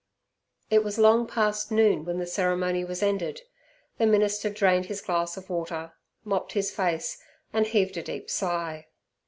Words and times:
It 0.71 0.83
was 0.83 0.97
long 0.97 1.27
past 1.27 1.71
noon 1.71 2.05
when 2.05 2.17
the 2.17 2.25
ceremony 2.25 2.83
was 2.83 3.03
ended. 3.03 3.43
The 3.99 4.07
minister 4.07 4.49
drained 4.49 4.87
his 4.87 4.99
glass 4.99 5.37
of 5.37 5.47
water, 5.47 5.93
mopped 6.25 6.53
his 6.53 6.71
face, 6.71 7.21
and 7.53 7.67
heaved 7.67 7.97
a 7.97 8.01
deep 8.01 8.27
sigh. 8.27 8.87